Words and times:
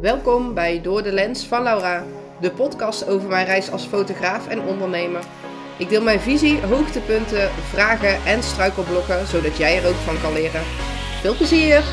Welkom 0.00 0.54
bij 0.54 0.80
Door 0.80 1.02
de 1.02 1.12
Lens 1.12 1.44
van 1.46 1.62
Laura, 1.62 2.04
de 2.40 2.50
podcast 2.50 3.06
over 3.06 3.28
mijn 3.28 3.46
reis 3.46 3.70
als 3.70 3.84
fotograaf 3.84 4.48
en 4.48 4.60
ondernemer. 4.60 5.24
Ik 5.78 5.88
deel 5.88 6.02
mijn 6.02 6.20
visie, 6.20 6.60
hoogtepunten, 6.60 7.50
vragen 7.50 8.24
en 8.24 8.42
struikelblokken, 8.42 9.26
zodat 9.26 9.56
jij 9.56 9.82
er 9.82 9.88
ook 9.88 9.94
van 9.94 10.20
kan 10.20 10.32
leren. 10.32 10.62
Veel 11.20 11.36
plezier! 11.36 11.84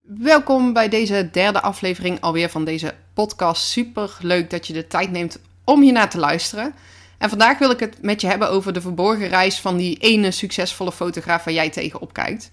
Welkom 0.00 0.72
bij 0.72 0.88
deze 0.88 1.28
derde 1.32 1.60
aflevering 1.60 2.20
alweer 2.20 2.48
van 2.48 2.64
deze 2.64 2.94
podcast. 3.14 3.62
Super 3.62 4.16
leuk 4.20 4.50
dat 4.50 4.66
je 4.66 4.72
de 4.72 4.86
tijd 4.86 5.10
neemt 5.10 5.40
om 5.64 5.82
hiernaar 5.82 6.10
te 6.10 6.18
luisteren. 6.18 6.74
En 7.20 7.28
vandaag 7.28 7.58
wil 7.58 7.70
ik 7.70 7.80
het 7.80 8.02
met 8.02 8.20
je 8.20 8.26
hebben 8.26 8.50
over 8.50 8.72
de 8.72 8.80
verborgen 8.80 9.28
reis 9.28 9.60
van 9.60 9.76
die 9.76 9.96
ene 9.96 10.30
succesvolle 10.30 10.92
fotograaf 10.92 11.44
waar 11.44 11.54
jij 11.54 11.70
tegenop 11.70 12.12
kijkt. 12.12 12.50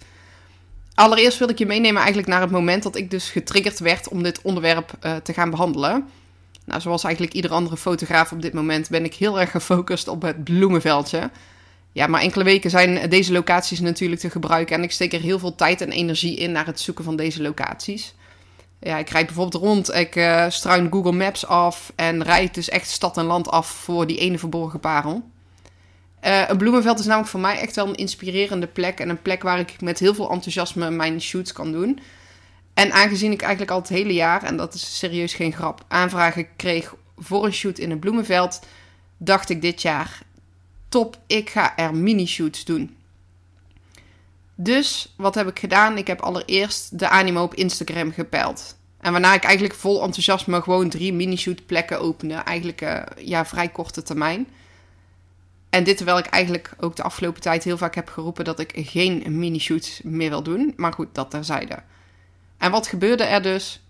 Allereerst 0.94 1.38
wil 1.38 1.48
ik 1.48 1.58
je 1.58 1.66
meenemen 1.66 1.96
eigenlijk 1.96 2.28
naar 2.28 2.40
het 2.40 2.50
moment 2.50 2.82
dat 2.82 2.96
ik 2.96 3.10
dus 3.10 3.30
getriggerd 3.30 3.78
werd 3.78 4.08
om 4.08 4.22
dit 4.22 4.42
onderwerp 4.42 4.92
uh, 5.02 5.16
te 5.16 5.32
gaan 5.32 5.50
behandelen. 5.50 6.08
Nou, 6.64 6.80
zoals 6.80 7.04
eigenlijk 7.04 7.34
ieder 7.34 7.50
andere 7.50 7.76
fotograaf 7.76 8.32
op 8.32 8.42
dit 8.42 8.52
moment 8.52 8.88
ben 8.88 9.04
ik 9.04 9.14
heel 9.14 9.40
erg 9.40 9.50
gefocust 9.50 10.08
op 10.08 10.22
het 10.22 10.44
bloemenveldje. 10.44 11.30
Ja, 11.92 12.06
maar 12.06 12.20
enkele 12.20 12.44
weken 12.44 12.70
zijn 12.70 13.10
deze 13.10 13.32
locaties 13.32 13.80
natuurlijk 13.80 14.20
te 14.20 14.30
gebruiken 14.30 14.76
en 14.76 14.82
ik 14.82 14.92
steek 14.92 15.12
er 15.12 15.20
heel 15.20 15.38
veel 15.38 15.54
tijd 15.54 15.80
en 15.80 15.90
energie 15.90 16.36
in 16.36 16.52
naar 16.52 16.66
het 16.66 16.80
zoeken 16.80 17.04
van 17.04 17.16
deze 17.16 17.42
locaties. 17.42 18.14
Ja, 18.80 18.96
ik 18.96 19.08
rijd 19.08 19.26
bijvoorbeeld 19.26 19.62
rond, 19.62 19.94
ik 19.94 20.16
uh, 20.16 20.46
struin 20.48 20.92
Google 20.92 21.12
Maps 21.12 21.46
af 21.46 21.92
en 21.96 22.22
rijd 22.22 22.54
dus 22.54 22.68
echt 22.68 22.90
stad 22.90 23.16
en 23.16 23.24
land 23.24 23.48
af 23.48 23.68
voor 23.68 24.06
die 24.06 24.18
ene 24.18 24.38
verborgen 24.38 24.80
parel. 24.80 25.22
Uh, 26.24 26.48
een 26.48 26.56
bloemenveld 26.56 26.98
is 26.98 27.06
namelijk 27.06 27.30
voor 27.30 27.40
mij 27.40 27.58
echt 27.58 27.76
wel 27.76 27.88
een 27.88 27.94
inspirerende 27.94 28.66
plek 28.66 29.00
en 29.00 29.08
een 29.08 29.22
plek 29.22 29.42
waar 29.42 29.58
ik 29.58 29.80
met 29.80 29.98
heel 29.98 30.14
veel 30.14 30.30
enthousiasme 30.30 30.90
mijn 30.90 31.20
shoots 31.20 31.52
kan 31.52 31.72
doen. 31.72 32.00
En 32.74 32.92
aangezien 32.92 33.32
ik 33.32 33.40
eigenlijk 33.40 33.70
al 33.70 33.78
het 33.78 33.88
hele 33.88 34.14
jaar, 34.14 34.42
en 34.42 34.56
dat 34.56 34.74
is 34.74 34.98
serieus 34.98 35.34
geen 35.34 35.52
grap, 35.52 35.84
aanvragen 35.88 36.46
kreeg 36.56 36.94
voor 37.16 37.44
een 37.44 37.52
shoot 37.52 37.78
in 37.78 37.90
een 37.90 37.98
bloemenveld, 37.98 38.60
dacht 39.16 39.50
ik 39.50 39.62
dit 39.62 39.82
jaar: 39.82 40.22
top, 40.88 41.18
ik 41.26 41.50
ga 41.50 41.76
er 41.76 41.94
mini-shoots 41.94 42.64
doen. 42.64 42.96
Dus 44.54 45.14
wat 45.16 45.34
heb 45.34 45.48
ik 45.48 45.58
gedaan? 45.58 45.96
Ik 45.96 46.06
heb 46.06 46.20
allereerst 46.20 46.98
de 46.98 47.08
animo 47.08 47.42
op 47.42 47.54
Instagram 47.54 48.12
gepeild. 48.12 48.77
En 49.00 49.12
waarna 49.12 49.34
ik 49.34 49.44
eigenlijk 49.44 49.74
vol 49.74 50.02
enthousiasme 50.02 50.62
gewoon 50.62 50.88
drie 50.88 51.12
mini-shoot 51.12 51.66
plekken 51.66 52.00
opende. 52.00 52.34
Eigenlijk 52.34 52.80
uh, 52.80 53.02
ja, 53.16 53.46
vrij 53.46 53.68
korte 53.68 54.02
termijn. 54.02 54.48
En 55.70 55.84
dit 55.84 55.96
terwijl 55.96 56.18
ik 56.18 56.26
eigenlijk 56.26 56.74
ook 56.80 56.96
de 56.96 57.02
afgelopen 57.02 57.40
tijd 57.40 57.64
heel 57.64 57.76
vaak 57.76 57.94
heb 57.94 58.08
geroepen 58.08 58.44
dat 58.44 58.58
ik 58.58 58.72
geen 58.74 59.38
mini-shoots 59.38 60.00
meer 60.02 60.30
wil 60.30 60.42
doen. 60.42 60.72
Maar 60.76 60.92
goed, 60.92 61.08
dat 61.12 61.30
terzijde. 61.30 61.82
En 62.58 62.70
wat 62.70 62.86
gebeurde 62.86 63.24
er 63.24 63.42
dus? 63.42 63.82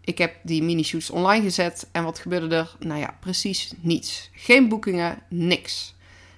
Ik 0.00 0.18
heb 0.18 0.34
die 0.42 0.62
mini-shoots 0.62 1.10
online 1.10 1.44
gezet. 1.44 1.88
En 1.92 2.04
wat 2.04 2.18
gebeurde 2.18 2.56
er? 2.56 2.76
Nou 2.78 3.00
ja, 3.00 3.16
precies 3.20 3.72
niets. 3.80 4.30
Geen 4.32 4.68
boekingen, 4.68 5.18
niks. 5.28 5.94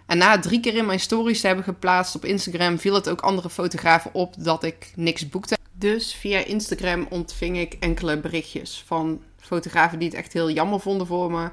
En 0.06 0.18
na 0.18 0.38
drie 0.38 0.60
keer 0.60 0.74
in 0.74 0.86
mijn 0.86 1.00
stories 1.00 1.40
te 1.40 1.46
hebben 1.46 1.64
geplaatst 1.64 2.14
op 2.14 2.24
Instagram, 2.24 2.78
viel 2.78 2.94
het 2.94 3.08
ook 3.08 3.20
andere 3.20 3.50
fotografen 3.50 4.14
op 4.14 4.34
dat 4.38 4.64
ik 4.64 4.92
niks 4.96 5.28
boekte. 5.28 5.56
Dus 5.84 6.14
via 6.14 6.44
Instagram 6.44 7.06
ontving 7.10 7.58
ik 7.58 7.76
enkele 7.80 8.20
berichtjes 8.20 8.82
van 8.86 9.22
fotografen 9.36 9.98
die 9.98 10.08
het 10.08 10.16
echt 10.16 10.32
heel 10.32 10.50
jammer 10.50 10.80
vonden 10.80 11.06
voor 11.06 11.30
me. 11.30 11.50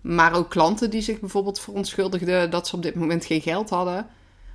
Maar 0.00 0.34
ook 0.34 0.50
klanten 0.50 0.90
die 0.90 1.00
zich 1.00 1.20
bijvoorbeeld 1.20 1.60
verontschuldigden 1.60 2.50
dat 2.50 2.68
ze 2.68 2.76
op 2.76 2.82
dit 2.82 2.94
moment 2.94 3.24
geen 3.24 3.40
geld 3.40 3.70
hadden. 3.70 4.06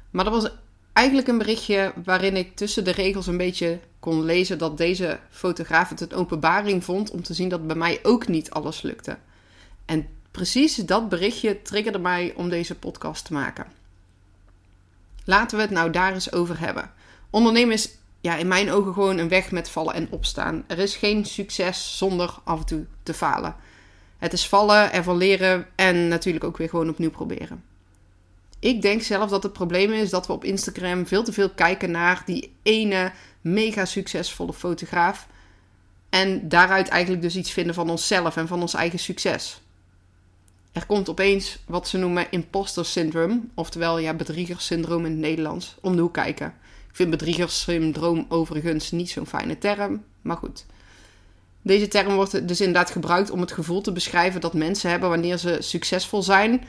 Maar 0.10 0.24
dat 0.24 0.34
was 0.34 0.52
eigenlijk 0.94 1.28
een 1.28 1.38
berichtje 1.38 1.94
waarin 2.04 2.36
ik 2.36 2.56
tussen 2.56 2.84
de 2.84 2.92
regels 2.92 3.28
een 3.28 3.38
beetje 3.38 3.80
kon 4.00 4.24
lezen 4.24 4.58
dat 4.58 4.78
deze 4.78 5.20
fotograaf 5.30 5.90
het 5.90 6.02
een 6.02 6.14
openbaring 6.14 6.84
vond 6.84 7.12
om 7.12 7.24
te 7.24 7.34
zien 7.34 7.50
dat 7.50 7.68
bij 7.68 7.76
mij 7.76 8.00
ook 8.04 8.28
niet 8.28 8.52
alles 8.52 8.82
lukte. 8.82 9.18
En 9.86 10.08
Precies 10.32 10.76
dat 10.76 11.10
berichtje 11.10 11.62
triggerde 11.62 12.00
mij 12.00 12.34
om 12.36 12.50
deze 12.50 12.76
podcast 12.76 13.26
te 13.26 13.34
maken. 13.34 13.66
Laten 15.26 15.58
we 15.58 15.64
het 15.64 15.72
nou 15.72 15.92
daar 15.92 16.14
eens 16.14 16.32
over 16.32 16.60
hebben. 16.60 16.92
Ondernemen 17.30 17.74
is 17.74 17.90
ja, 18.22 18.36
in 18.36 18.48
mijn 18.48 18.72
ogen 18.72 18.94
gewoon 18.94 19.18
een 19.18 19.30
weg 19.30 19.52
met 19.52 19.70
vallen 19.70 19.94
en 19.94 20.08
opstaan. 20.10 20.64
Er 20.68 20.80
is 20.80 20.96
geen 20.96 21.26
succes 21.26 21.98
zonder 21.98 22.34
af 22.44 22.60
en 22.60 22.66
toe 22.66 22.86
te 23.04 23.14
falen. 23.14 23.56
Het 24.18 24.34
is 24.34 24.48
vallen, 24.48 24.94
ervan 24.94 25.18
leren 25.18 25.68
en 25.76 26.08
natuurlijk 26.08 26.44
ook 26.44 26.58
weer 26.58 26.70
gewoon 26.70 26.90
opnieuw 26.90 27.10
proberen. 27.10 27.64
Ik 28.60 28.82
denk 28.82 29.02
zelf 29.02 29.30
dat 29.30 29.44
het 29.44 29.54
probleem 29.54 29.92
is 29.92 30.10
dat 30.10 30.28
we 30.28 30.34
op 30.34 30.44
Instagram 30.44 31.08
veel 31.08 31.24
te 31.24 31.34
veel 31.34 31.50
kijken 31.50 31.92
naar 31.92 32.24
die 32.26 32.54
ene 32.64 33.12
mega 33.42 33.86
succesvolle 33.86 34.54
fotograaf. 34.54 35.28
En 36.10 36.50
daaruit 36.50 36.88
eigenlijk 36.88 37.22
dus 37.22 37.36
iets 37.36 37.52
vinden 37.52 37.76
van 37.76 37.90
onszelf 37.90 38.38
en 38.38 38.48
van 38.48 38.62
ons 38.62 38.74
eigen 38.74 39.00
succes. 39.00 39.62
Er 40.72 40.86
komt 40.86 41.10
opeens 41.10 41.60
wat 41.66 41.88
ze 41.88 41.98
noemen 41.98 42.28
imposter 42.32 42.86
syndroom, 42.86 43.52
oftewel 43.54 43.98
ja, 43.98 44.14
bedriegerssyndroom 44.14 45.06
in 45.06 45.12
het 45.12 45.20
Nederlands, 45.20 45.76
om 45.82 45.96
de 45.96 46.02
hoek 46.02 46.14
kijken. 46.14 46.54
Ik 46.92 46.98
vind 46.98 47.10
bedriegerssyndroom 47.10 48.26
overigens 48.30 48.92
niet 48.92 49.10
zo'n 49.10 49.28
fijne 49.28 49.58
term, 49.58 50.04
maar 50.22 50.38
goed. 50.38 50.66
Deze 51.62 51.88
term 51.88 52.16
wordt 52.16 52.48
dus 52.48 52.60
inderdaad 52.60 52.92
gebruikt 52.92 53.30
om 53.30 53.40
het 53.40 53.52
gevoel 53.52 53.82
te 53.82 53.92
beschrijven 53.92 54.42
dat 54.42 54.54
mensen 54.54 54.90
hebben 54.90 55.10
wanneer 55.10 55.38
ze 55.38 55.58
succesvol 55.60 56.24
zijn. 56.24 56.64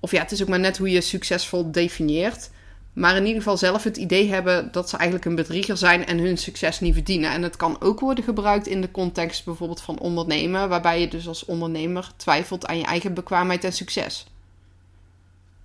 Of 0.00 0.10
ja, 0.10 0.20
het 0.20 0.32
is 0.32 0.42
ook 0.42 0.48
maar 0.48 0.60
net 0.60 0.78
hoe 0.78 0.90
je 0.90 1.00
succesvol 1.00 1.70
definieert. 1.70 2.50
Maar 2.92 3.16
in 3.16 3.26
ieder 3.26 3.42
geval 3.42 3.56
zelf 3.56 3.84
het 3.84 3.96
idee 3.96 4.28
hebben 4.28 4.72
dat 4.72 4.88
ze 4.88 4.96
eigenlijk 4.96 5.28
een 5.28 5.34
bedrieger 5.34 5.76
zijn 5.76 6.06
en 6.06 6.18
hun 6.18 6.38
succes 6.38 6.80
niet 6.80 6.94
verdienen. 6.94 7.30
En 7.30 7.42
het 7.42 7.56
kan 7.56 7.80
ook 7.80 8.00
worden 8.00 8.24
gebruikt 8.24 8.66
in 8.66 8.80
de 8.80 8.90
context 8.90 9.44
bijvoorbeeld 9.44 9.80
van 9.80 9.98
ondernemen, 9.98 10.68
waarbij 10.68 11.00
je 11.00 11.08
dus 11.08 11.28
als 11.28 11.44
ondernemer 11.44 12.10
twijfelt 12.16 12.66
aan 12.66 12.78
je 12.78 12.84
eigen 12.84 13.14
bekwaamheid 13.14 13.64
en 13.64 13.72
succes. 13.72 14.26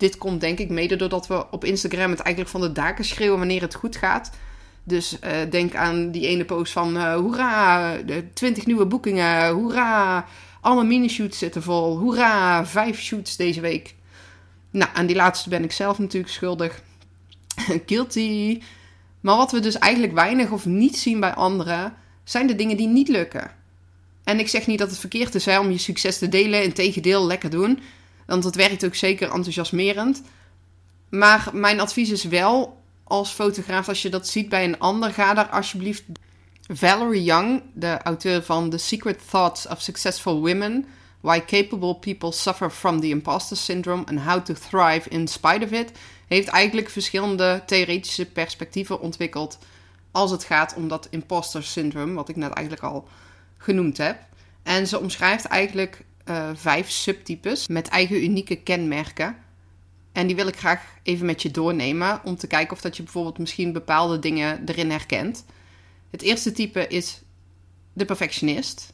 Dit 0.02 0.18
komt 0.18 0.40
denk 0.40 0.58
ik 0.58 0.68
mede 0.68 0.96
doordat 0.96 1.26
we 1.26 1.50
op 1.50 1.64
Instagram 1.64 2.10
het 2.10 2.20
eigenlijk 2.20 2.54
van 2.54 2.60
de 2.60 2.72
daken 2.72 3.04
schreeuwen 3.04 3.38
wanneer 3.38 3.60
het 3.60 3.74
goed 3.74 3.96
gaat. 3.96 4.30
Dus 4.84 5.18
uh, 5.24 5.30
denk 5.50 5.74
aan 5.74 6.10
die 6.10 6.26
ene 6.26 6.44
post 6.44 6.72
van 6.72 6.96
uh, 6.96 7.14
hoera, 7.14 7.96
20 8.34 8.66
nieuwe 8.66 8.86
boekingen, 8.86 9.50
hoera, 9.50 10.26
alle 10.60 10.84
mini-shoots 10.84 11.38
zitten 11.38 11.62
vol, 11.62 11.98
hoera, 11.98 12.66
vijf 12.66 13.00
shoots 13.00 13.36
deze 13.36 13.60
week. 13.60 13.94
Nou, 14.70 14.90
aan 14.94 15.06
die 15.06 15.16
laatste 15.16 15.48
ben 15.48 15.64
ik 15.64 15.72
zelf 15.72 15.98
natuurlijk 15.98 16.32
schuldig. 16.32 16.82
guilty. 17.86 18.62
Maar 19.20 19.36
wat 19.36 19.52
we 19.52 19.60
dus 19.60 19.78
eigenlijk 19.78 20.12
weinig 20.12 20.50
of 20.50 20.66
niet 20.66 20.96
zien 20.98 21.20
bij 21.20 21.34
anderen, 21.34 21.94
zijn 22.24 22.46
de 22.46 22.54
dingen 22.54 22.76
die 22.76 22.88
niet 22.88 23.08
lukken. 23.08 23.50
En 24.24 24.38
ik 24.38 24.48
zeg 24.48 24.66
niet 24.66 24.78
dat 24.78 24.90
het 24.90 24.98
verkeerd 24.98 25.34
is 25.34 25.46
om 25.46 25.70
je 25.70 25.78
succes 25.78 26.18
te 26.18 26.28
delen, 26.28 26.62
integendeel 26.62 27.26
lekker 27.26 27.50
doen. 27.50 27.78
Want 28.32 28.44
dat 28.44 28.54
werkt 28.54 28.84
ook 28.84 28.94
zeker 28.94 29.30
enthousiasmerend. 29.30 30.22
Maar 31.08 31.50
mijn 31.52 31.80
advies 31.80 32.10
is 32.10 32.24
wel, 32.24 32.82
als 33.04 33.30
fotograaf, 33.30 33.88
als 33.88 34.02
je 34.02 34.08
dat 34.08 34.28
ziet 34.28 34.48
bij 34.48 34.64
een 34.64 34.78
ander, 34.78 35.10
ga 35.12 35.34
daar 35.34 35.48
alsjeblieft. 35.48 36.02
Valerie 36.72 37.24
Young, 37.24 37.62
de 37.74 37.98
auteur 38.02 38.42
van 38.42 38.70
The 38.70 38.78
Secret 38.78 39.20
Thoughts 39.30 39.66
of 39.68 39.80
Successful 39.80 40.40
Women, 40.40 40.86
Why 41.20 41.40
Capable 41.46 41.94
People 41.94 42.32
Suffer 42.32 42.70
from 42.70 43.00
the 43.00 43.08
Imposter 43.08 43.56
Syndrome 43.56 44.04
and 44.04 44.20
How 44.20 44.44
to 44.44 44.54
Thrive 44.54 45.08
in 45.08 45.28
Spite 45.28 45.64
of 45.64 45.70
It, 45.70 45.92
heeft 46.26 46.48
eigenlijk 46.48 46.90
verschillende 46.90 47.62
theoretische 47.66 48.26
perspectieven 48.26 49.00
ontwikkeld 49.00 49.58
als 50.10 50.30
het 50.30 50.44
gaat 50.44 50.74
om 50.74 50.88
dat 50.88 51.08
imposter 51.10 51.64
syndrome, 51.64 52.14
wat 52.14 52.28
ik 52.28 52.36
net 52.36 52.52
eigenlijk 52.52 52.86
al 52.86 53.08
genoemd 53.58 53.96
heb. 53.96 54.18
En 54.62 54.86
ze 54.86 55.00
omschrijft 55.00 55.44
eigenlijk 55.44 56.04
uh, 56.24 56.50
vijf 56.54 56.90
subtypes 56.90 57.66
met 57.66 57.88
eigen 57.88 58.22
unieke 58.22 58.56
kenmerken. 58.56 59.36
En 60.12 60.26
die 60.26 60.36
wil 60.36 60.46
ik 60.46 60.56
graag 60.56 60.84
even 61.02 61.26
met 61.26 61.42
je 61.42 61.50
doornemen 61.50 62.20
om 62.24 62.36
te 62.36 62.46
kijken 62.46 62.72
of 62.72 62.80
dat 62.80 62.96
je 62.96 63.02
bijvoorbeeld 63.02 63.38
misschien 63.38 63.72
bepaalde 63.72 64.18
dingen 64.18 64.62
erin 64.66 64.90
herkent. 64.90 65.44
Het 66.10 66.22
eerste 66.22 66.52
type 66.52 66.86
is 66.86 67.22
de 67.92 68.04
perfectionist. 68.04 68.92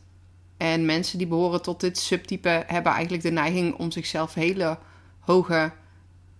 En 0.56 0.84
mensen 0.84 1.18
die 1.18 1.26
behoren 1.26 1.62
tot 1.62 1.80
dit 1.80 1.98
subtype 1.98 2.64
hebben 2.66 2.92
eigenlijk 2.92 3.22
de 3.22 3.30
neiging 3.30 3.74
om 3.74 3.90
zichzelf 3.90 4.34
hele 4.34 4.78
hoge 5.20 5.72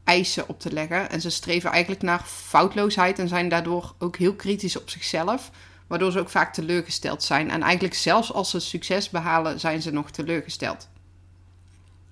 eisen 0.04 0.48
op 0.48 0.60
te 0.60 0.72
leggen. 0.72 1.10
En 1.10 1.20
ze 1.20 1.30
streven 1.30 1.70
eigenlijk 1.70 2.02
naar 2.02 2.22
foutloosheid 2.24 3.18
en 3.18 3.28
zijn 3.28 3.48
daardoor 3.48 3.94
ook 3.98 4.16
heel 4.16 4.34
kritisch 4.34 4.80
op 4.80 4.90
zichzelf. 4.90 5.50
Waardoor 5.88 6.12
ze 6.12 6.19
ook 6.19 6.29
vaak 6.29 6.55
teleurgesteld 6.55 7.23
zijn. 7.23 7.50
En 7.50 7.62
eigenlijk 7.62 7.94
zelfs 7.94 8.32
als 8.32 8.50
ze 8.50 8.61
succes 8.61 9.11
behalen, 9.11 9.61
zijn 9.61 9.82
ze 9.82 9.93
nog 9.93 10.11
teleurgesteld. 10.11 10.88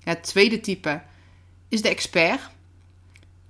Het 0.02 0.22
tweede 0.22 0.60
type 0.60 1.02
is 1.68 1.82
de 1.82 1.88
expert. 1.88 2.40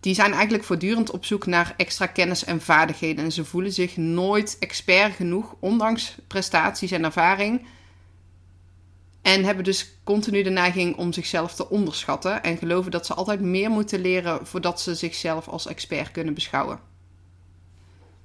Die 0.00 0.14
zijn 0.14 0.32
eigenlijk 0.32 0.64
voortdurend 0.64 1.10
op 1.10 1.24
zoek 1.24 1.46
naar 1.46 1.74
extra 1.76 2.06
kennis 2.06 2.44
en 2.44 2.60
vaardigheden. 2.60 3.24
En 3.24 3.32
ze 3.32 3.44
voelen 3.44 3.72
zich 3.72 3.96
nooit 3.96 4.56
expert 4.58 5.14
genoeg, 5.14 5.54
ondanks 5.58 6.16
prestaties 6.26 6.90
en 6.90 7.04
ervaring. 7.04 7.66
En 9.22 9.44
hebben 9.44 9.64
dus 9.64 9.98
continu 10.04 10.42
de 10.42 10.50
neiging 10.50 10.96
om 10.96 11.12
zichzelf 11.12 11.54
te 11.54 11.68
onderschatten 11.68 12.42
en 12.42 12.56
geloven 12.56 12.90
dat 12.90 13.06
ze 13.06 13.14
altijd 13.14 13.40
meer 13.40 13.70
moeten 13.70 14.00
leren 14.00 14.46
voordat 14.46 14.80
ze 14.80 14.94
zichzelf 14.94 15.48
als 15.48 15.66
expert 15.66 16.10
kunnen 16.10 16.34
beschouwen. 16.34 16.80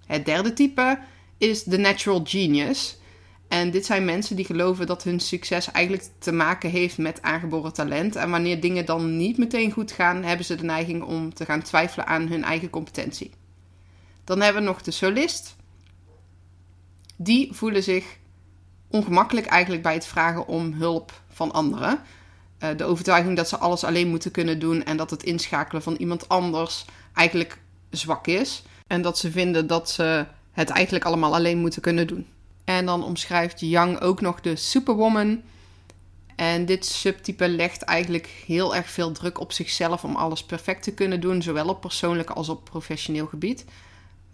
Het 0.05 0.25
derde 0.25 0.53
type 0.53 0.99
is 1.41 1.63
de 1.63 1.77
natural 1.77 2.21
genius. 2.23 2.97
En 3.47 3.71
dit 3.71 3.85
zijn 3.85 4.05
mensen 4.05 4.35
die 4.35 4.45
geloven 4.45 4.87
dat 4.87 5.03
hun 5.03 5.19
succes 5.19 5.71
eigenlijk 5.71 6.07
te 6.19 6.31
maken 6.31 6.69
heeft 6.69 6.97
met 6.97 7.21
aangeboren 7.21 7.73
talent. 7.73 8.15
En 8.15 8.29
wanneer 8.29 8.61
dingen 8.61 8.85
dan 8.85 9.17
niet 9.17 9.37
meteen 9.37 9.71
goed 9.71 9.91
gaan, 9.91 10.23
hebben 10.23 10.45
ze 10.45 10.55
de 10.55 10.63
neiging 10.63 11.03
om 11.03 11.33
te 11.33 11.45
gaan 11.45 11.61
twijfelen 11.61 12.07
aan 12.07 12.27
hun 12.27 12.43
eigen 12.43 12.69
competentie. 12.69 13.31
Dan 14.23 14.41
hebben 14.41 14.61
we 14.61 14.67
nog 14.67 14.81
de 14.81 14.91
solist. 14.91 15.55
Die 17.17 17.53
voelen 17.53 17.83
zich 17.83 18.05
ongemakkelijk 18.87 19.47
eigenlijk 19.47 19.83
bij 19.83 19.93
het 19.93 20.05
vragen 20.05 20.47
om 20.47 20.73
hulp 20.73 21.21
van 21.27 21.51
anderen. 21.51 22.01
Uh, 22.59 22.69
de 22.77 22.83
overtuiging 22.83 23.37
dat 23.37 23.49
ze 23.49 23.57
alles 23.57 23.83
alleen 23.83 24.07
moeten 24.07 24.31
kunnen 24.31 24.59
doen 24.59 24.83
en 24.83 24.97
dat 24.97 25.09
het 25.09 25.23
inschakelen 25.23 25.81
van 25.81 25.95
iemand 25.95 26.29
anders 26.29 26.85
eigenlijk 27.13 27.59
zwak 27.89 28.27
is. 28.27 28.63
En 28.87 29.01
dat 29.01 29.17
ze 29.17 29.31
vinden 29.31 29.67
dat 29.67 29.89
ze 29.89 30.25
het 30.51 30.69
eigenlijk 30.69 31.05
allemaal 31.05 31.33
alleen 31.33 31.57
moeten 31.57 31.81
kunnen 31.81 32.07
doen. 32.07 32.27
En 32.63 32.85
dan 32.85 33.03
omschrijft 33.03 33.59
Young 33.59 33.99
ook 34.01 34.21
nog 34.21 34.41
de 34.41 34.55
Superwoman. 34.55 35.41
En 36.35 36.65
dit 36.65 36.85
subtype 36.85 37.49
legt 37.49 37.81
eigenlijk 37.81 38.43
heel 38.45 38.75
erg 38.75 38.89
veel 38.89 39.11
druk 39.11 39.39
op 39.39 39.51
zichzelf 39.51 40.03
om 40.03 40.15
alles 40.15 40.43
perfect 40.43 40.83
te 40.83 40.93
kunnen 40.93 41.21
doen, 41.21 41.41
zowel 41.41 41.67
op 41.67 41.81
persoonlijk 41.81 42.29
als 42.29 42.49
op 42.49 42.63
professioneel 42.63 43.27
gebied. 43.27 43.65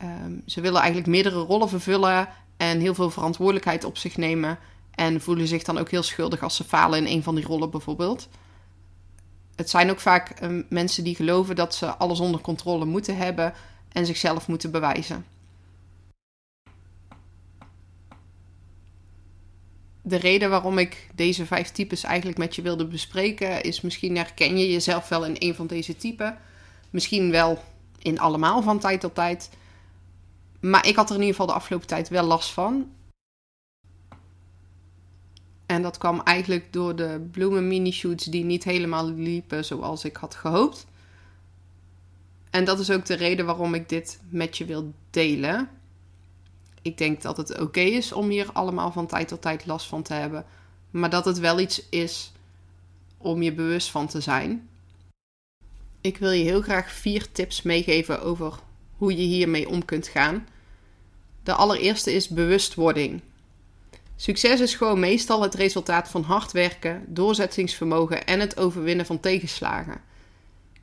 Um, 0.02 0.42
ze 0.46 0.62
willen 0.62 0.80
eigenlijk 0.80 1.10
meerdere 1.10 1.40
rollen 1.40 1.70
vervullen 1.70 2.30
en 2.58 2.80
heel 2.80 2.94
veel 2.94 3.10
verantwoordelijkheid 3.10 3.84
op 3.84 3.98
zich 3.98 4.18
nemen. 4.18 4.58
En 4.92 5.22
voelen 5.22 5.48
zich 5.48 5.64
dan 5.64 5.78
ook 5.78 5.92
heel 5.92 6.04
schuldig 6.04 6.44
als 6.44 6.56
ze 6.56 6.64
falen 6.64 7.00
in 7.00 7.16
een 7.16 7.24
van 7.24 7.36
die 7.36 7.46
rollen 7.46 7.70
bijvoorbeeld. 7.70 8.30
Het 9.56 9.70
zijn 9.70 9.90
ook 9.90 10.00
vaak 10.00 10.42
um, 10.42 10.66
mensen 10.70 11.04
die 11.04 11.16
geloven 11.16 11.56
dat 11.56 11.76
ze 11.76 11.96
alles 11.96 12.20
onder 12.20 12.42
controle 12.42 12.86
moeten 12.86 13.18
hebben 13.18 13.54
en 13.92 14.06
zichzelf 14.06 14.48
moeten 14.48 14.72
bewijzen. 14.72 15.26
De 20.08 20.16
reden 20.16 20.50
waarom 20.50 20.78
ik 20.78 21.08
deze 21.16 21.46
vijf 21.46 21.72
types 21.72 22.04
eigenlijk 22.04 22.38
met 22.38 22.56
je 22.56 22.62
wilde 22.62 22.86
bespreken, 22.86 23.64
is 23.64 23.82
misschien 23.82 24.16
herken 24.16 24.58
je 24.58 24.72
jezelf 24.72 25.10
wel 25.10 25.26
in 25.26 25.36
een 25.40 25.56
van 25.56 25.68
deze 25.68 25.98
typen. 25.98 26.38
Misschien 26.90 27.32
wel 27.32 27.64
in 28.00 28.20
allemaal 28.20 28.62
van 28.62 28.80
tijd 28.80 29.00
tot 29.00 29.16
tijd. 29.16 29.50
Maar 30.60 30.88
ik 30.88 30.96
had 30.96 31.10
er 31.10 31.16
in 31.16 31.22
ieder 31.22 31.36
geval 31.36 31.52
de 31.54 31.60
afgelopen 31.60 31.88
tijd 31.88 32.10
wel 32.10 32.24
last 32.24 32.52
van. 32.52 32.92
En 35.66 35.82
dat 35.82 35.98
kwam 35.98 36.22
eigenlijk 36.24 36.74
door 36.74 36.96
de 36.96 37.28
bloemen 37.32 37.68
mini-shoots 37.68 38.26
die 38.26 38.44
niet 38.44 38.64
helemaal 38.64 39.10
liepen 39.12 39.66
zoals 39.66 40.04
ik 40.06 40.16
had 40.16 40.36
gehoopt. 40.36 40.88
En 42.50 42.66
dat 42.66 42.80
is 42.80 42.92
ook 42.92 43.06
de 43.06 43.16
reden 43.16 43.46
waarom 43.46 43.74
ik 43.74 43.90
dit 43.90 44.20
met 44.30 44.58
je 44.58 44.66
wil 44.66 44.94
delen 45.10 45.70
ik 46.88 46.98
denk 46.98 47.22
dat 47.22 47.38
het 47.38 47.60
oké 47.60 47.80
is 47.80 48.12
om 48.12 48.30
hier 48.30 48.50
allemaal 48.54 48.92
van 48.92 49.08
tijd 49.08 49.28
tot 49.28 49.42
tijd 49.42 49.66
last 49.66 49.88
van 49.88 50.04
te 50.04 50.14
hebben. 50.14 50.46
Maar 50.92 51.10
dat 51.10 51.26
het 51.26 51.40
wel 51.40 51.60
iets 51.60 51.90
is 51.90 52.32
om 53.18 53.42
je 53.42 53.54
bewust 53.54 53.92
van 53.92 54.08
te 54.08 54.22
zijn. 54.22 54.70
Ik 56.02 56.18
wil 56.18 56.32
je 56.32 56.44
heel 56.44 56.62
graag 56.62 56.92
vier 56.92 57.32
tips 57.32 57.62
meegeven 57.62 58.22
over 58.22 58.54
hoe 58.98 59.12
je 59.12 59.24
hiermee 59.24 59.70
om 59.70 59.86
kunt 59.86 60.08
gaan. 60.08 60.48
De 61.44 61.54
allereerste 61.54 62.14
is 62.14 62.28
bewustwording. 62.28 63.22
Succes 64.16 64.60
is 64.60 64.76
gewoon 64.76 65.00
meestal 65.00 65.42
het 65.42 65.56
resultaat 65.56 66.10
van 66.10 66.24
hard 66.24 66.52
werken, 66.52 67.04
doorzettingsvermogen 67.08 68.26
en 68.26 68.40
het 68.40 68.58
overwinnen 68.58 69.06
van 69.06 69.20
tegenslagen. 69.20 70.02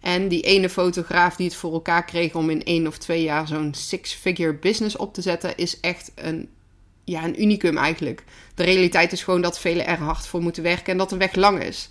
En 0.05 0.29
die 0.29 0.43
ene 0.43 0.69
fotograaf 0.69 1.37
die 1.37 1.47
het 1.47 1.55
voor 1.55 1.73
elkaar 1.73 2.05
kreeg 2.05 2.35
om 2.35 2.51
in 2.51 2.65
één 2.65 2.87
of 2.87 2.99
twee 2.99 3.23
jaar 3.23 3.47
zo'n 3.47 3.75
six-figure 3.75 4.55
business 4.55 4.97
op 4.97 5.15
te 5.15 5.23
zetten, 5.23 5.57
is 5.57 5.81
echt 5.81 6.13
een, 6.15 6.49
ja, 7.05 7.25
een 7.25 7.43
unicum 7.43 7.79
eigenlijk. 7.79 8.25
De 8.55 8.65
realiteit 8.65 9.13
is 9.13 9.23
gewoon 9.23 9.41
dat 9.41 9.59
velen 9.59 9.87
er 9.87 9.99
hard 9.99 10.27
voor 10.27 10.43
moeten 10.43 10.63
werken 10.63 10.93
en 10.93 10.99
dat 10.99 11.11
de 11.11 11.17
weg 11.17 11.35
lang 11.35 11.63
is. 11.63 11.89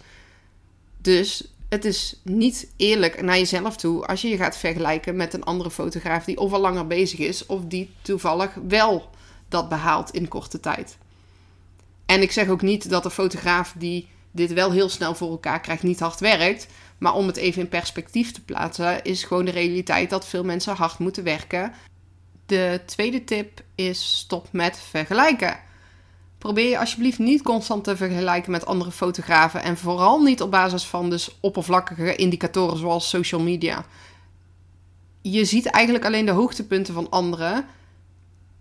Dus 0.98 1.48
het 1.70 1.86
is 1.86 2.20
niet 2.24 2.72
eerlijk 2.78 3.22
naar 3.22 3.38
jezelf 3.38 3.78
toe 3.78 4.06
als 4.06 4.22
je 4.22 4.28
je 4.28 4.38
gaat 4.38 4.58
vergelijken 4.58 5.16
met 5.16 5.34
een 5.34 5.44
andere 5.44 5.72
fotograaf 5.72 6.26
die 6.26 6.38
of 6.38 6.54
al 6.54 6.62
langer 6.62 6.88
bezig 6.88 7.20
is 7.20 7.46
of 7.46 7.62
die 7.66 7.90
toevallig 8.02 8.54
wel 8.68 9.10
dat 9.50 9.70
behaalt 9.70 10.12
in 10.12 10.28
korte 10.28 10.60
tijd. 10.60 10.98
En 12.06 12.22
ik 12.22 12.32
zeg 12.32 12.48
ook 12.48 12.62
niet 12.62 12.90
dat 12.90 13.04
de 13.04 13.12
fotograaf 13.12 13.74
die 13.78 14.08
dit 14.34 14.54
wel 14.54 14.72
heel 14.72 14.90
snel 14.90 15.16
voor 15.16 15.30
elkaar 15.30 15.62
krijgt 15.62 15.84
niet 15.84 16.00
hard 16.00 16.20
werkt. 16.20 16.68
Maar 16.98 17.14
om 17.14 17.28
het 17.28 17.38
even 17.38 17.62
in 17.62 17.70
perspectief 17.70 18.32
te 18.32 18.44
plaatsen, 18.44 19.04
is 19.04 19.24
gewoon 19.24 19.46
de 19.46 19.52
realiteit 19.52 20.10
dat 20.10 20.28
veel 20.28 20.44
mensen 20.44 20.76
hard 20.76 21.00
moeten 21.00 21.24
werken. 21.24 21.74
De 22.46 22.82
tweede 22.86 23.24
tip 23.24 23.62
is 23.76 24.18
stop 24.18 24.48
met 24.52 24.80
vergelijken. 24.80 25.60
Probeer 26.38 26.70
je 26.70 26.80
alsjeblieft 26.80 27.20
niet 27.20 27.42
constant 27.42 27.84
te 27.84 27.98
vergelijken 27.98 28.52
met 28.52 28.66
andere 28.66 28.92
fotografen 28.92 29.64
en 29.64 29.78
vooral 29.78 30.22
niet 30.22 30.42
op 30.42 30.52
basis 30.52 30.84
van 30.84 31.10
dus 31.10 31.38
oppervlakkige 31.40 32.16
indicatoren 32.16 32.78
zoals 32.78 33.10
social 33.10 33.42
media. 33.42 33.86
Je 35.22 35.46
ziet 35.46 35.66
eigenlijk 35.66 36.06
alleen 36.06 36.26
de 36.26 36.32
hoogtepunten 36.32 36.94
van 36.94 37.10
anderen, 37.10 37.66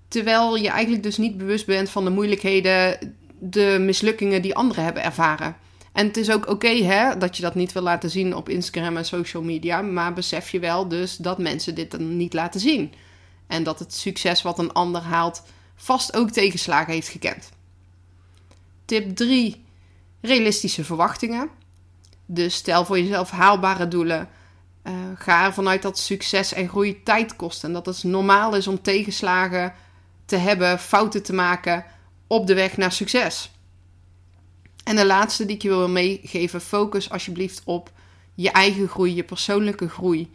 terwijl 0.08 0.56
je 0.56 0.69
eigenlijk 0.69 1.02
dus 1.02 1.16
niet 1.16 1.36
bewust 1.36 1.66
bent 1.66 1.90
van 1.90 2.04
de 2.04 2.10
moeilijkheden, 2.10 3.16
de 3.44 3.76
mislukkingen 3.80 4.42
die 4.42 4.54
anderen 4.54 4.84
hebben 4.84 5.02
ervaren. 5.02 5.56
En 5.92 6.06
het 6.06 6.16
is 6.16 6.30
ook 6.30 6.48
oké 6.48 6.68
hè, 6.68 7.16
dat 7.18 7.36
je 7.36 7.42
dat 7.42 7.54
niet 7.54 7.72
wil 7.72 7.82
laten 7.82 8.10
zien 8.10 8.36
op 8.36 8.48
Instagram 8.48 8.96
en 8.96 9.04
social 9.04 9.42
media. 9.42 9.82
Maar 9.82 10.12
besef 10.12 10.50
je 10.50 10.58
wel 10.58 10.88
dus 10.88 11.16
dat 11.16 11.38
mensen 11.38 11.74
dit 11.74 11.90
dan 11.90 12.16
niet 12.16 12.32
laten 12.32 12.60
zien. 12.60 12.92
En 13.46 13.62
dat 13.62 13.78
het 13.78 13.94
succes 13.94 14.42
wat 14.42 14.58
een 14.58 14.72
ander 14.72 15.00
haalt 15.00 15.42
vast 15.74 16.16
ook 16.16 16.30
tegenslagen 16.30 16.92
heeft 16.92 17.08
gekend. 17.08 17.50
Tip 18.84 19.16
3. 19.16 19.64
Realistische 20.20 20.84
verwachtingen. 20.84 21.48
Dus 22.26 22.54
stel 22.54 22.84
voor 22.84 22.98
jezelf 22.98 23.30
haalbare 23.30 23.88
doelen. 23.88 24.28
Uh, 24.84 24.92
ga 25.14 25.44
ervan 25.44 25.68
uit 25.68 25.82
dat 25.82 25.98
succes 25.98 26.52
en 26.52 26.68
groei 26.68 27.02
tijd 27.02 27.36
kost. 27.36 27.64
En 27.64 27.72
dat 27.72 27.86
het 27.86 28.04
normaal 28.04 28.56
is 28.56 28.66
om 28.66 28.82
tegenslagen 28.82 29.72
te 30.24 30.36
hebben, 30.36 30.78
fouten 30.78 31.22
te 31.22 31.32
maken 31.32 31.84
op 32.32 32.46
de 32.46 32.55
weg 32.55 32.76
naar 32.76 32.93
succes. 32.93 33.50
En 34.84 34.96
de 34.96 35.06
laatste 35.06 35.46
die 35.46 35.56
ik 35.56 35.62
je 35.62 35.69
wil 35.69 35.88
meegeven, 35.88 36.61
focus 36.61 37.11
alsjeblieft 37.11 37.62
op 37.64 37.90
je 38.34 38.50
eigen 38.50 38.88
groei, 38.88 39.14
je 39.14 39.23
persoonlijke 39.23 39.88
groei. 39.88 40.31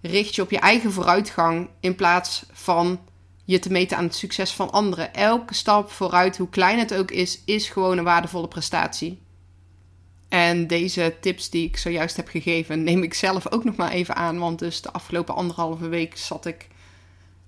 Richt 0.00 0.34
je 0.34 0.42
op 0.42 0.50
je 0.50 0.58
eigen 0.58 0.92
vooruitgang 0.92 1.68
in 1.80 1.94
plaats 1.94 2.44
van 2.52 3.00
je 3.44 3.58
te 3.58 3.70
meten 3.70 3.96
aan 3.96 4.04
het 4.04 4.14
succes 4.14 4.52
van 4.52 4.70
anderen. 4.70 5.14
Elke 5.14 5.54
stap 5.54 5.90
vooruit, 5.90 6.36
hoe 6.36 6.48
klein 6.48 6.78
het 6.78 6.94
ook 6.94 7.10
is, 7.10 7.40
is 7.44 7.68
gewoon 7.68 7.98
een 7.98 8.04
waardevolle 8.04 8.48
prestatie. 8.48 9.18
En 10.28 10.66
deze 10.66 11.14
tips 11.20 11.50
die 11.50 11.66
ik 11.66 11.76
zojuist 11.76 12.16
heb 12.16 12.28
gegeven, 12.28 12.82
neem 12.82 13.02
ik 13.02 13.14
zelf 13.14 13.52
ook 13.52 13.64
nog 13.64 13.76
maar 13.76 13.90
even 13.90 14.16
aan. 14.16 14.38
Want 14.38 14.58
dus 14.58 14.82
de 14.82 14.92
afgelopen 14.92 15.34
anderhalve 15.34 15.88
week 15.88 16.16
zat 16.16 16.46
ik 16.46 16.68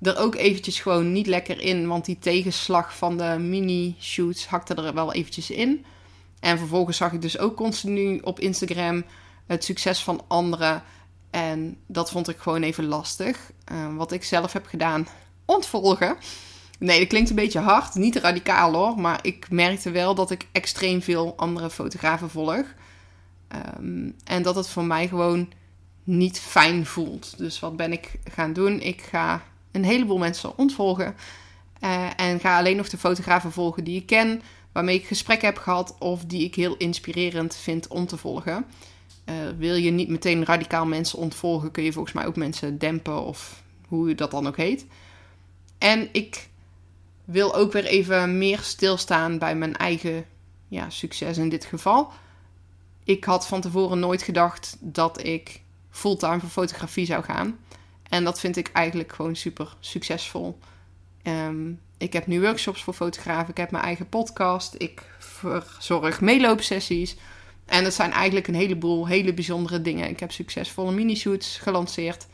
er 0.02 0.18
ook 0.18 0.34
eventjes 0.34 0.80
gewoon 0.80 1.12
niet 1.12 1.26
lekker 1.26 1.60
in. 1.60 1.86
Want 1.86 2.04
die 2.04 2.18
tegenslag 2.18 2.96
van 2.96 3.16
de 3.16 3.36
mini-shoots 3.38 4.46
hakte 4.46 4.74
er 4.74 4.94
wel 4.94 5.12
eventjes 5.12 5.50
in. 5.50 5.84
En 6.40 6.58
vervolgens 6.58 6.96
zag 6.96 7.12
ik 7.12 7.22
dus 7.22 7.38
ook 7.38 7.56
continu 7.56 8.18
op 8.18 8.40
Instagram 8.40 9.04
het 9.46 9.64
succes 9.64 10.02
van 10.02 10.22
anderen. 10.26 10.82
En 11.30 11.76
dat 11.86 12.10
vond 12.10 12.28
ik 12.28 12.38
gewoon 12.38 12.62
even 12.62 12.84
lastig. 12.84 13.50
Uh, 13.72 13.96
wat 13.96 14.12
ik 14.12 14.24
zelf 14.24 14.52
heb 14.52 14.66
gedaan, 14.66 15.08
ontvolgen. 15.44 16.16
Nee, 16.78 16.98
dat 16.98 17.08
klinkt 17.08 17.30
een 17.30 17.36
beetje 17.36 17.58
hard. 17.58 17.94
Niet 17.94 18.16
radicaal 18.16 18.72
hoor. 18.72 19.00
Maar 19.00 19.18
ik 19.22 19.50
merkte 19.50 19.90
wel 19.90 20.14
dat 20.14 20.30
ik 20.30 20.46
extreem 20.52 21.02
veel 21.02 21.34
andere 21.36 21.70
fotografen 21.70 22.30
volg. 22.30 22.64
Um, 23.78 24.14
en 24.24 24.42
dat 24.42 24.54
het 24.54 24.68
voor 24.68 24.84
mij 24.84 25.08
gewoon 25.08 25.52
niet 26.04 26.40
fijn 26.40 26.86
voelt. 26.86 27.38
Dus 27.38 27.60
wat 27.60 27.76
ben 27.76 27.92
ik 27.92 28.18
gaan 28.32 28.52
doen? 28.52 28.80
Ik 28.80 29.02
ga 29.02 29.42
een 29.70 29.84
heleboel 29.84 30.18
mensen 30.18 30.58
ontvolgen. 30.58 31.14
Uh, 31.84 32.06
en 32.16 32.40
ga 32.40 32.58
alleen 32.58 32.76
nog 32.76 32.88
de 32.88 32.98
fotografen 32.98 33.52
volgen 33.52 33.84
die 33.84 33.96
ik 33.96 34.06
ken 34.06 34.42
waarmee 34.72 34.96
ik 34.96 35.06
gesprekken 35.06 35.48
heb 35.48 35.58
gehad 35.58 35.96
of 35.98 36.24
die 36.24 36.44
ik 36.44 36.54
heel 36.54 36.76
inspirerend 36.76 37.56
vind 37.56 37.88
om 37.88 38.06
te 38.06 38.16
volgen. 38.16 38.64
Uh, 39.24 39.34
wil 39.58 39.74
je 39.74 39.90
niet 39.90 40.08
meteen 40.08 40.44
radicaal 40.44 40.86
mensen 40.86 41.18
ontvolgen, 41.18 41.70
kun 41.70 41.82
je 41.82 41.92
volgens 41.92 42.14
mij 42.14 42.26
ook 42.26 42.36
mensen 42.36 42.78
dempen 42.78 43.24
of 43.24 43.62
hoe 43.88 44.14
dat 44.14 44.30
dan 44.30 44.46
ook 44.46 44.56
heet. 44.56 44.86
En 45.78 46.08
ik 46.12 46.48
wil 47.24 47.54
ook 47.54 47.72
weer 47.72 47.84
even 47.84 48.38
meer 48.38 48.58
stilstaan 48.58 49.38
bij 49.38 49.54
mijn 49.54 49.76
eigen 49.76 50.24
ja, 50.68 50.90
succes 50.90 51.38
in 51.38 51.48
dit 51.48 51.64
geval. 51.64 52.12
Ik 53.04 53.24
had 53.24 53.46
van 53.46 53.60
tevoren 53.60 53.98
nooit 53.98 54.22
gedacht 54.22 54.76
dat 54.80 55.24
ik 55.24 55.60
fulltime 55.90 56.40
voor 56.40 56.48
fotografie 56.48 57.06
zou 57.06 57.24
gaan. 57.24 57.58
En 58.10 58.24
dat 58.24 58.40
vind 58.40 58.56
ik 58.56 58.70
eigenlijk 58.72 59.12
gewoon 59.12 59.36
super 59.36 59.76
succesvol. 59.80 60.58
Ehm, 61.22 61.70
ik 61.98 62.12
heb 62.12 62.26
nu 62.26 62.40
workshops 62.40 62.82
voor 62.82 62.94
fotografen. 62.94 63.50
Ik 63.50 63.56
heb 63.56 63.70
mijn 63.70 63.84
eigen 63.84 64.08
podcast. 64.08 64.74
Ik 64.78 65.02
verzorg 65.18 66.20
meeloopsessies. 66.20 67.16
En 67.66 67.84
dat 67.84 67.94
zijn 67.94 68.12
eigenlijk 68.12 68.48
een 68.48 68.54
heleboel 68.54 69.06
hele 69.06 69.34
bijzondere 69.34 69.82
dingen. 69.82 70.08
Ik 70.08 70.20
heb 70.20 70.32
succesvolle 70.32 70.92
mini-shoots 70.92 71.58
gelanceerd. 71.58 72.26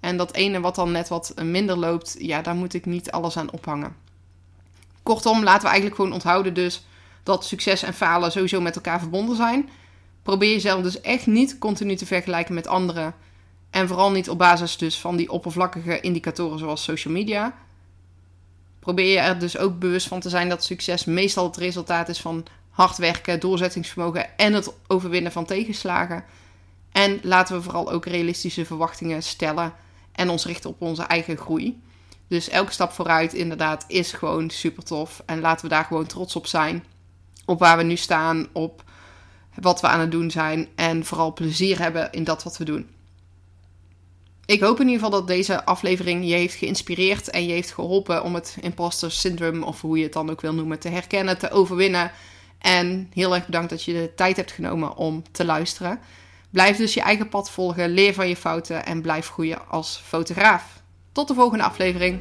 En 0.00 0.16
dat 0.16 0.34
ene 0.34 0.60
wat 0.60 0.74
dan 0.74 0.92
net 0.92 1.08
wat 1.08 1.34
minder 1.42 1.76
loopt, 1.76 2.16
ja, 2.18 2.42
daar 2.42 2.54
moet 2.54 2.74
ik 2.74 2.86
niet 2.86 3.10
alles 3.10 3.36
aan 3.36 3.52
ophangen. 3.52 3.96
Kortom, 5.02 5.42
laten 5.42 5.60
we 5.62 5.66
eigenlijk 5.66 5.96
gewoon 5.96 6.12
onthouden 6.12 6.54
dus 6.54 6.86
dat 7.22 7.44
succes 7.44 7.82
en 7.82 7.94
falen 7.94 8.32
sowieso 8.32 8.60
met 8.60 8.74
elkaar 8.74 9.00
verbonden 9.00 9.36
zijn. 9.36 9.68
Probeer 10.22 10.50
jezelf 10.50 10.82
dus 10.82 11.00
echt 11.00 11.26
niet 11.26 11.58
continu 11.58 11.96
te 11.96 12.06
vergelijken 12.06 12.54
met 12.54 12.66
anderen. 12.66 13.14
En 13.74 13.88
vooral 13.88 14.10
niet 14.10 14.28
op 14.28 14.38
basis 14.38 14.76
dus 14.76 14.98
van 14.98 15.16
die 15.16 15.30
oppervlakkige 15.30 16.00
indicatoren 16.00 16.58
zoals 16.58 16.82
social 16.82 17.14
media. 17.14 17.54
Probeer 18.78 19.12
je 19.12 19.18
er 19.18 19.38
dus 19.38 19.58
ook 19.58 19.78
bewust 19.78 20.08
van 20.08 20.20
te 20.20 20.28
zijn 20.28 20.48
dat 20.48 20.64
succes 20.64 21.04
meestal 21.04 21.46
het 21.46 21.56
resultaat 21.56 22.08
is 22.08 22.20
van 22.20 22.46
hard 22.70 22.96
werken, 22.96 23.40
doorzettingsvermogen 23.40 24.38
en 24.38 24.52
het 24.52 24.72
overwinnen 24.86 25.32
van 25.32 25.44
tegenslagen. 25.44 26.24
En 26.92 27.18
laten 27.22 27.56
we 27.56 27.62
vooral 27.62 27.90
ook 27.90 28.06
realistische 28.06 28.64
verwachtingen 28.64 29.22
stellen 29.22 29.72
en 30.12 30.28
ons 30.28 30.46
richten 30.46 30.70
op 30.70 30.80
onze 30.80 31.02
eigen 31.02 31.36
groei. 31.36 31.82
Dus 32.28 32.48
elke 32.48 32.72
stap 32.72 32.92
vooruit 32.92 33.32
inderdaad 33.32 33.84
is 33.88 34.12
gewoon 34.12 34.50
super 34.50 34.84
tof. 34.84 35.22
En 35.26 35.40
laten 35.40 35.64
we 35.64 35.74
daar 35.74 35.84
gewoon 35.84 36.06
trots 36.06 36.36
op 36.36 36.46
zijn. 36.46 36.84
Op 37.44 37.58
waar 37.58 37.76
we 37.76 37.82
nu 37.82 37.96
staan, 37.96 38.46
op 38.52 38.84
wat 39.60 39.80
we 39.80 39.86
aan 39.86 40.00
het 40.00 40.10
doen 40.10 40.30
zijn. 40.30 40.68
En 40.74 41.04
vooral 41.04 41.32
plezier 41.32 41.78
hebben 41.78 42.12
in 42.12 42.24
dat 42.24 42.42
wat 42.42 42.56
we 42.56 42.64
doen. 42.64 42.93
Ik 44.46 44.60
hoop 44.60 44.80
in 44.80 44.88
ieder 44.88 45.04
geval 45.04 45.18
dat 45.18 45.28
deze 45.28 45.64
aflevering 45.64 46.28
je 46.28 46.34
heeft 46.34 46.54
geïnspireerd 46.54 47.30
en 47.30 47.46
je 47.46 47.52
heeft 47.52 47.72
geholpen 47.72 48.22
om 48.22 48.34
het 48.34 48.56
imposter 48.60 49.10
syndrome, 49.10 49.64
of 49.64 49.80
hoe 49.80 49.96
je 49.96 50.02
het 50.02 50.12
dan 50.12 50.30
ook 50.30 50.40
wil 50.40 50.54
noemen, 50.54 50.78
te 50.78 50.88
herkennen, 50.88 51.38
te 51.38 51.50
overwinnen. 51.50 52.12
En 52.58 53.10
heel 53.14 53.34
erg 53.34 53.46
bedankt 53.46 53.70
dat 53.70 53.84
je 53.84 53.92
de 53.92 54.12
tijd 54.16 54.36
hebt 54.36 54.52
genomen 54.52 54.96
om 54.96 55.22
te 55.32 55.44
luisteren. 55.44 56.00
Blijf 56.50 56.76
dus 56.76 56.94
je 56.94 57.00
eigen 57.00 57.28
pad 57.28 57.50
volgen, 57.50 57.90
leer 57.90 58.14
van 58.14 58.28
je 58.28 58.36
fouten 58.36 58.86
en 58.86 59.02
blijf 59.02 59.28
groeien 59.28 59.68
als 59.68 60.02
fotograaf. 60.04 60.82
Tot 61.12 61.28
de 61.28 61.34
volgende 61.34 61.64
aflevering. 61.64 62.20